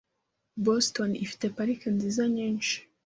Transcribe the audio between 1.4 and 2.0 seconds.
parike